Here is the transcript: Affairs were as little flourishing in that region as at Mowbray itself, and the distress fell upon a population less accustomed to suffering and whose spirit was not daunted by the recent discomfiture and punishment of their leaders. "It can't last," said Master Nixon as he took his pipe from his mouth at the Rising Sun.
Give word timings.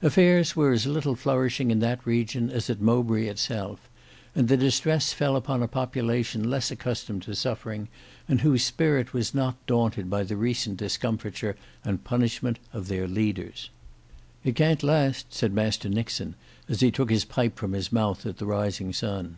Affairs 0.00 0.56
were 0.56 0.72
as 0.72 0.86
little 0.86 1.14
flourishing 1.14 1.70
in 1.70 1.80
that 1.80 2.06
region 2.06 2.48
as 2.48 2.70
at 2.70 2.80
Mowbray 2.80 3.26
itself, 3.26 3.86
and 4.34 4.48
the 4.48 4.56
distress 4.56 5.12
fell 5.12 5.36
upon 5.36 5.62
a 5.62 5.68
population 5.68 6.48
less 6.48 6.70
accustomed 6.70 7.20
to 7.24 7.34
suffering 7.34 7.88
and 8.28 8.40
whose 8.40 8.62
spirit 8.64 9.12
was 9.12 9.34
not 9.34 9.56
daunted 9.66 10.08
by 10.08 10.22
the 10.22 10.38
recent 10.38 10.78
discomfiture 10.78 11.54
and 11.84 12.02
punishment 12.02 12.58
of 12.72 12.88
their 12.88 13.06
leaders. 13.06 13.68
"It 14.42 14.56
can't 14.56 14.82
last," 14.82 15.34
said 15.34 15.52
Master 15.52 15.90
Nixon 15.90 16.34
as 16.66 16.80
he 16.80 16.90
took 16.90 17.10
his 17.10 17.26
pipe 17.26 17.58
from 17.58 17.72
his 17.74 17.92
mouth 17.92 18.24
at 18.24 18.38
the 18.38 18.46
Rising 18.46 18.94
Sun. 18.94 19.36